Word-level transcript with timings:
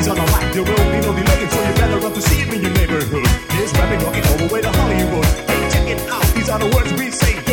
he's 0.00 0.08
on 0.08 0.16
the 0.16 0.24
mic 0.32 0.52
there 0.52 0.64
will 0.64 0.90
be 0.92 1.00
no 1.06 1.12
delay 1.12 1.42
So 1.48 1.58
you 1.66 1.74
better 1.74 1.98
run 1.98 2.12
to 2.14 2.22
see 2.22 2.36
him 2.36 2.54
in 2.54 2.62
your 2.62 2.72
neighborhood. 2.72 3.26
He's 3.52 3.72
rapping, 3.72 4.00
rocking 4.04 4.24
all 4.30 4.38
the 4.38 4.48
way 4.52 4.60
to 4.62 4.70
Hollywood. 4.70 5.24
Hey 5.48 5.60
check 5.72 5.88
it 5.88 6.00
out, 6.08 6.26
these 6.34 6.48
are 6.48 6.58
the 6.58 6.70
words 6.74 6.92
we 6.94 7.10
say 7.10 7.49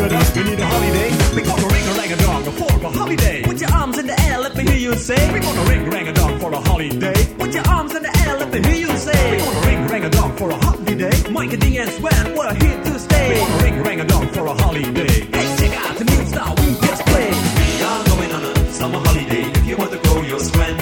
Scream 0.00 0.12
with 0.12 0.20
us, 0.20 0.36
we 0.36 0.44
need 0.44 0.60
a 0.60 0.66
holiday 0.66 1.10
We 1.36 1.42
gonna 1.42 1.68
ring 1.68 1.86
a 1.86 1.92
rang 1.92 2.12
a 2.12 2.16
dong 2.16 2.42
for 2.44 2.86
a 2.86 2.90
holiday 2.90 3.42
Put 3.42 3.60
your 3.60 3.70
arms 3.70 3.98
in 3.98 4.06
the 4.06 4.20
air, 4.22 4.38
let 4.38 4.56
me 4.56 4.64
hear 4.64 4.76
you 4.76 4.94
say. 4.94 5.32
We 5.32 5.40
gonna 5.40 5.68
ring 5.68 5.90
rang 5.90 6.08
a 6.08 6.12
dong 6.12 6.38
for 6.40 6.52
a 6.52 6.60
holiday 6.60 7.34
Put 7.36 7.52
your 7.52 7.68
arms 7.68 7.94
in 7.94 8.02
the 8.02 8.12
air, 8.24 8.38
let 8.38 8.50
me 8.50 8.60
hear 8.62 8.88
you 8.88 8.96
say. 8.96 9.30
We 9.30 9.36
gonna 9.38 9.66
ring 9.66 9.86
rang 9.88 10.04
a 10.04 10.10
dong 10.10 10.36
for 10.36 10.50
a 10.50 10.56
holiday 10.56 11.10
Miker 11.36 11.60
G 11.60 11.78
and 11.78 11.90
Sven, 11.90 12.34
we're 12.34 12.54
here 12.54 12.82
to 12.84 12.98
stay. 12.98 13.28
We 13.28 13.40
gonna 13.40 13.62
ring 13.64 13.82
rang 13.82 14.00
a 14.00 14.06
dong 14.06 14.28
for 14.28 14.46
a 14.46 14.54
holiday 14.54 15.14
Hey, 15.36 15.46
check 15.58 15.72
out 15.84 15.96
the 15.98 16.04
new 16.04 16.24
style 16.32 16.54
we 16.56 16.68
just 16.86 17.02
played. 17.04 17.36
We 17.60 17.82
are 17.84 18.04
going 18.08 18.32
on 18.32 18.42
a 18.44 18.72
summer 18.72 19.00
holiday. 19.04 19.44
If 19.58 19.66
you 19.66 19.76
want 19.76 19.92
to 19.92 19.98
go, 19.98 20.22
you'll 20.22 20.40
spend. 20.40 20.76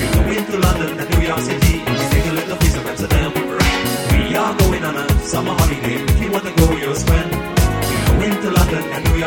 We 0.00 0.06
go 0.16 0.20
into 0.36 0.58
London 0.58 1.00
and 1.00 1.08
New 1.16 1.26
York 1.26 1.40
City. 1.40 1.78
We 1.78 2.04
take 2.12 2.26
a 2.26 2.34
little 2.36 2.56
piece 2.58 2.76
of 2.76 2.86
Amsterdam. 2.86 3.32
We 4.12 4.36
are 4.36 4.54
going 4.58 4.84
on 4.84 4.96
a 4.96 5.06
summer 5.20 5.54
holiday. 5.54 6.09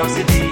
London 0.03 0.29
and 0.31 0.42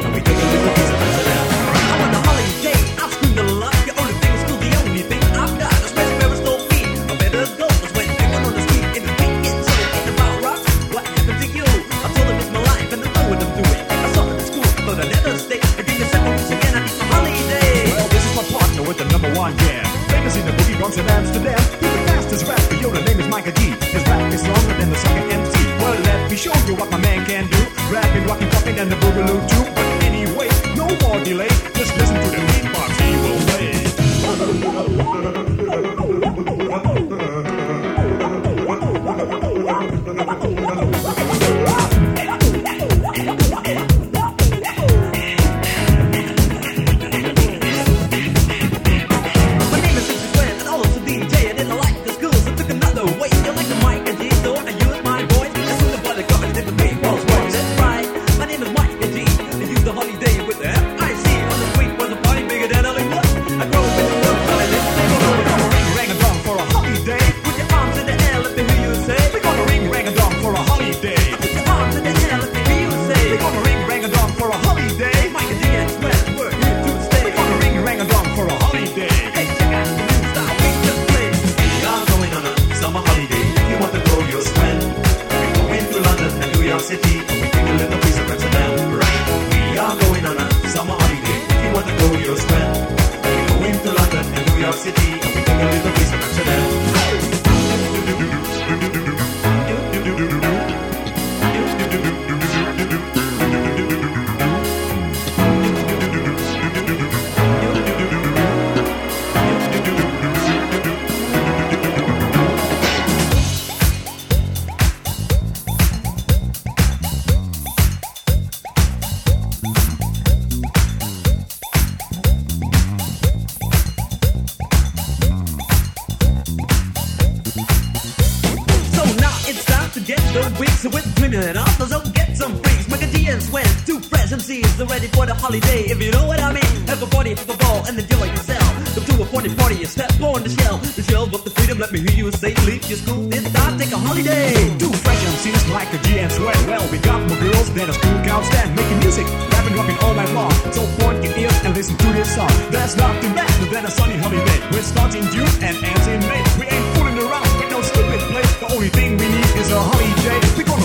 and 131.47 131.58
also 131.58 131.85
so 131.85 131.99
get 132.11 132.38
some 132.38 132.53
freaks. 132.61 132.85
Miker 132.85 133.09
G 133.11 133.28
and 133.28 133.41
Sven, 133.41 133.66
two 133.85 133.99
fresh 133.99 134.32
are 134.32 134.85
ready 134.85 135.08
for 135.08 135.26
the 135.26 135.34
holiday. 135.34 135.91
If 135.91 136.02
you 136.02 136.11
know 136.11 136.26
what 136.26 136.40
I 136.40 136.53
mean, 136.53 136.72
have 136.88 137.02
a 137.02 137.08
party, 137.08 137.34
have 137.34 137.49
a 137.49 137.58
ball, 137.58 137.84
and 137.88 137.97
enjoy 137.97 138.26
yourself. 138.26 138.64
Come 138.96 139.05
to 139.05 139.23
a 139.23 139.26
party 139.26 139.53
party 139.55 139.78
and 139.84 139.88
step 139.88 140.11
on 140.22 140.43
the 140.43 140.49
shell. 140.49 140.78
The 140.78 141.03
shell 141.03 141.23
of 141.23 141.43
the 141.43 141.52
freedom, 141.52 141.79
let 141.79 141.91
me 141.91 141.99
hear 141.99 142.26
you 142.26 142.32
say, 142.32 142.53
leave 142.67 142.84
your 142.90 142.99
school 142.99 143.28
this 143.29 143.46
time, 143.53 143.78
take 143.79 143.91
a 143.91 143.97
holiday. 143.97 144.53
Two 144.78 144.91
fresh 145.03 145.22
MCs 145.23 145.72
like 145.73 145.91
a 145.93 145.99
G 146.03 146.20
and 146.20 146.32
Sweat. 146.32 146.58
Well, 146.67 146.84
we 146.91 146.97
got 146.99 147.20
more 147.28 147.40
girls 147.40 147.70
than 147.73 147.90
a 147.90 147.93
school 147.93 148.20
cow 148.23 148.41
stand. 148.43 148.76
Making 148.76 148.99
music, 148.99 149.28
rapping, 149.52 149.76
rocking 149.76 149.97
all 150.03 150.14
night 150.14 150.32
long. 150.34 150.52
So 150.72 150.82
point 150.99 151.23
your 151.23 151.35
ears 151.38 151.58
and 151.64 151.76
listen 151.76 151.96
to 151.97 152.09
this 152.14 152.35
song. 152.35 152.52
There's 152.72 152.96
nothing 152.96 153.34
better 153.34 153.66
than 153.72 153.85
a 153.85 153.91
sunny 153.91 154.17
holiday. 154.17 154.59
We're 154.72 154.84
starting 154.84 155.23
June 155.35 155.55
and 155.64 155.76
ends 155.79 156.08
in 156.08 156.20
May. 156.28 156.43
We 156.59 156.66
ain't 156.67 156.88
fooling 156.96 157.17
around 157.20 157.49
with 157.59 157.72
no 157.72 157.82
stupid 157.82 158.20
play. 158.32 158.46
The 158.64 158.67
only 158.73 158.90
thing 158.90 159.17
we 159.17 159.28
need 159.28 159.52
is 159.59 159.72
a 159.72 159.79
holiday. 159.79 160.40
We're 160.58 160.80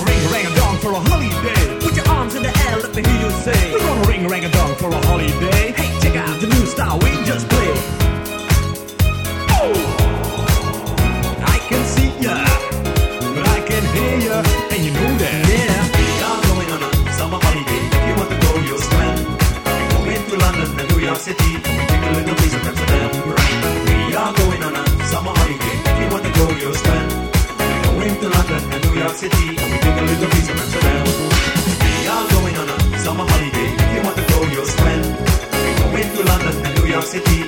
for 4.79 4.91
a 4.91 5.07
holiday. 5.07 5.73
Hey, 5.73 5.91
check 6.01 6.17
out 6.17 6.41
the 6.41 6.47
new 6.47 6.67
style 6.67 6.99
we 6.99 7.11
just 7.25 7.49
played. 7.49 7.79
Oh, 9.57 9.73
I 11.55 11.59
can 11.69 11.83
see 11.85 12.11
ya. 12.21 12.37
But 13.35 13.47
I 13.49 13.61
can 13.69 13.85
hear 13.95 14.17
ya, 14.29 14.37
and 14.73 14.85
you 14.85 14.93
know 14.93 15.13
that. 15.23 15.35
Yeah. 15.49 15.81
We 15.99 16.07
are 16.29 16.41
going 16.49 16.71
on 16.75 16.81
a 16.83 17.13
summer 17.13 17.39
holiday. 17.41 17.83
If 17.97 18.03
you 18.09 18.15
want 18.21 18.31
to 18.31 18.39
go, 18.45 18.51
you'll 18.67 18.85
spend. 18.89 19.19
We 19.73 19.83
go 19.93 19.99
into 20.15 20.37
London 20.45 20.81
and 20.81 20.89
New 20.91 21.01
York 21.07 21.19
City. 21.19 21.66
And 37.15 37.46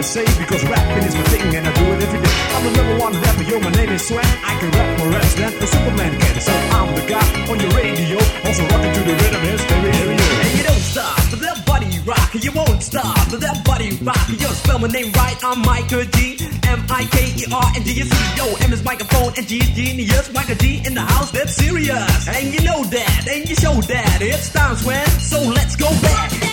to 0.00 0.06
say 0.06 0.24
because 0.40 0.64
rapping 0.64 1.04
is 1.04 1.14
my 1.14 1.22
thing 1.28 1.54
and 1.56 1.66
I 1.66 1.72
do 1.76 1.84
it 1.92 2.02
every 2.02 2.20
day. 2.24 2.36
I'm 2.56 2.64
the 2.64 2.72
number 2.72 2.96
one 3.04 3.12
rapper, 3.20 3.44
yo, 3.44 3.60
my 3.60 3.70
name 3.76 3.90
is 3.90 4.08
Swag. 4.08 4.24
I 4.24 4.56
can 4.56 4.70
rap 4.72 4.98
more 4.98 5.10
raps 5.12 5.34
than 5.34 5.52
a 5.52 5.66
Superman 5.66 6.12
can, 6.18 6.40
so 6.40 6.52
I'm 6.72 6.88
the 6.96 7.04
guy 7.04 7.28
on 7.50 7.60
your 7.60 7.72
radio. 7.76 8.16
Also 8.48 8.64
rocking 8.72 8.92
to 8.96 9.02
the 9.04 9.12
rhythm 9.12 9.44
is 9.52 9.60
very. 9.68 10.16
And 10.16 10.52
you 10.56 10.64
don't 10.64 10.84
stop, 10.92 11.20
but 11.28 11.40
that 11.44 11.66
body 11.66 11.92
rock, 12.08 12.30
you 12.32 12.52
won't 12.52 12.82
stop, 12.82 13.28
but 13.30 13.40
that 13.40 13.60
body 13.64 13.90
rock. 14.00 14.24
You 14.28 14.48
spell 14.62 14.78
my 14.78 14.88
name 14.88 15.12
right, 15.12 15.36
I'm 15.44 15.60
Miker 15.62 16.08
G. 16.16 16.48
M 16.64 16.80
I 16.88 17.04
K 17.04 17.16
E 17.36 17.44
R 17.52 17.68
and 17.76 17.84
G 17.84 18.00
Yo, 18.40 18.46
M 18.64 18.72
is 18.72 18.82
microphone 18.82 19.34
and 19.36 19.46
G 19.46 19.58
is 19.58 19.68
genius. 19.76 20.28
Miker 20.30 20.56
G 20.56 20.80
in 20.86 20.94
the 20.94 21.02
house, 21.02 21.30
that's 21.30 21.56
serious. 21.56 22.28
And 22.28 22.54
you 22.54 22.64
know 22.64 22.84
that, 22.84 23.28
and 23.28 23.46
you 23.48 23.54
show 23.56 23.74
that. 23.92 24.18
It's 24.22 24.48
time, 24.48 24.76
when, 24.86 25.06
so 25.20 25.42
let's 25.44 25.76
go 25.76 25.90
back. 26.00 26.49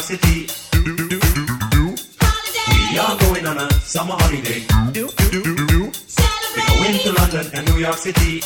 City. 0.00 0.46
We 2.92 2.98
are 2.98 3.16
going 3.18 3.46
on 3.46 3.58
a 3.58 3.72
summer 3.74 4.14
holiday. 4.18 4.64
We're 4.92 5.08
going 6.66 6.98
to 7.00 7.12
London 7.12 7.46
and 7.54 7.66
New 7.68 7.78
York 7.78 7.96
City. 7.96 8.42